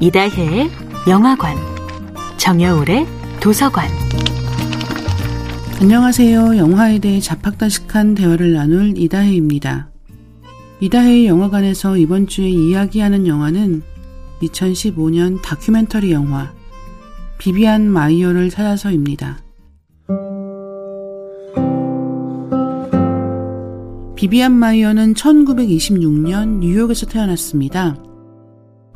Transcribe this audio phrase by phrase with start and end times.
[0.00, 0.70] 이다혜의
[1.08, 1.56] 영화관,
[2.36, 3.06] 정여울의
[3.40, 3.88] 도서관.
[5.80, 6.56] 안녕하세요.
[6.56, 9.90] 영화에 대해 잡학다식한 대화를 나눌 이다혜입니다.
[10.80, 13.82] 이다혜의 영화관에서 이번 주에 이야기하는 영화는
[14.42, 16.52] 2015년 다큐멘터리 영화
[17.38, 19.38] 비비안 마이어를 찾아서입니다.
[24.16, 27.96] 비비안 마이어는 1926년 뉴욕에서 태어났습니다.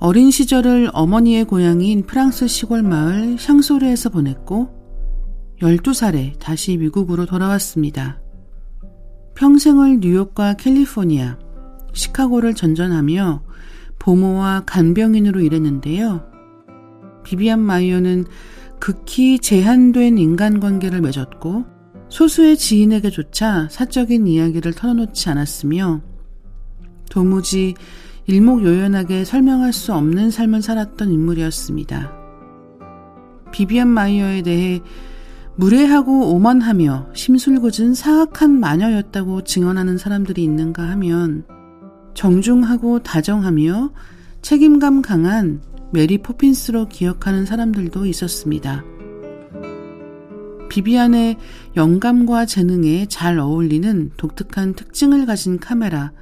[0.01, 4.69] 어린 시절을 어머니의 고향인 프랑스 시골 마을 샹소르에서 보냈고
[5.61, 8.21] 12살에 다시 미국으로 돌아왔습니다.
[9.35, 11.37] 평생을 뉴욕과 캘리포니아,
[11.93, 13.43] 시카고를 전전하며
[13.99, 16.25] 보모와 간병인으로 일했는데요.
[17.25, 18.25] 비비안 마이어는
[18.79, 21.65] 극히 제한된 인간관계를 맺었고
[22.09, 26.03] 소수의 지인에게조차 사적인 이야기를 털어놓지 않았으며
[27.11, 27.75] 도무지
[28.29, 32.13] 일목요연하게 설명할 수 없는 삶을 살았던 인물이었습니다.
[33.53, 34.83] 비비안 마이어에 대해
[35.57, 41.47] 무례하고 오만하며 심술궂은 사악한 마녀였다고 증언하는 사람들이 있는가 하면
[42.13, 43.93] 정중하고 다정하며
[44.43, 48.85] 책임감 강한 메리 포핀스로 기억하는 사람들도 있었습니다.
[50.69, 51.39] 비비안의
[51.77, 56.13] 영감과 재능에 잘 어울리는 독특한 특징을 가진 카메라,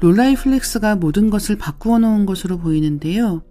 [0.00, 3.42] 롤라이플렉스가 모든 것을 바꾸어 놓은 것으로 보이는데요.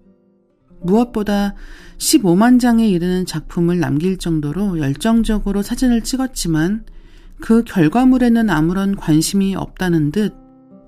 [0.82, 1.56] 무엇보다
[1.98, 6.86] 15만 장에 이르는 작품을 남길 정도로 열정적으로 사진을 찍었지만
[7.40, 10.34] 그 결과물에는 아무런 관심이 없다는 듯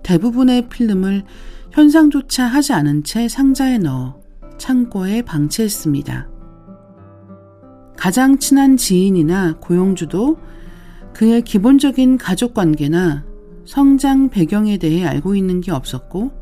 [0.04, 1.24] 대부분의 필름을
[1.72, 4.20] 현상조차 하지 않은 채 상자에 넣어
[4.58, 6.30] 창고에 방치했습니다.
[7.98, 10.38] 가장 친한 지인이나 고용주도
[11.14, 13.26] 그의 기본적인 가족 관계나
[13.72, 16.34] 성장 배경에 대해 알고 있는 게 없었고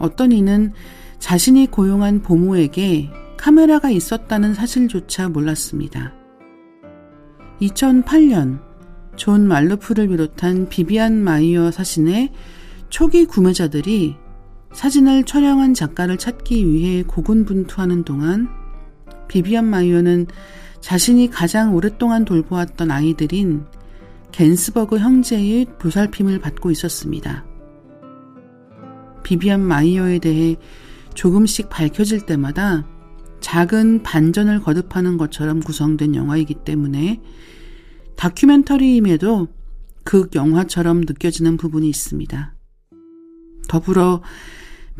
[0.00, 0.72] 어떤 이는
[1.20, 6.12] 자신이 고용한 보모에게 카메라가 있었다는 사실조차 몰랐습니다.
[7.60, 8.58] 2008년
[9.14, 12.32] 존 말루프를 비롯한 비비안 마이어 사진의
[12.88, 14.16] 초기 구매자들이
[14.72, 18.48] 사진을 촬영한 작가를 찾기 위해 고군분투하는 동안
[19.28, 20.26] 비비안 마이어는
[20.80, 23.66] 자신이 가장 오랫동안 돌보았던 아이들인
[24.32, 27.44] 겐스버그 형제의 보살핌을 받고 있었습니다.
[29.22, 30.56] 비비안 마이어에 대해
[31.14, 32.86] 조금씩 밝혀질 때마다
[33.40, 37.20] 작은 반전을 거듭하는 것처럼 구성된 영화이기 때문에
[38.16, 39.48] 다큐멘터리임에도
[40.04, 42.54] 극 영화처럼 느껴지는 부분이 있습니다.
[43.68, 44.22] 더불어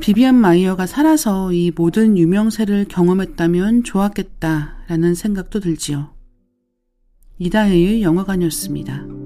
[0.01, 6.15] 비비안 마이어가 살아서 이 모든 유명세를 경험했다면 좋았겠다라는 생각도 들지요.
[7.39, 9.20] 이다혜의 영화관이었습니다.